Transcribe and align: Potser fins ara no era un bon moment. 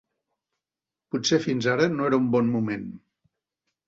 Potser 1.15 1.37
fins 1.43 1.67
ara 1.73 1.87
no 1.97 2.07
era 2.07 2.19
un 2.21 2.31
bon 2.37 2.49
moment. 2.55 2.89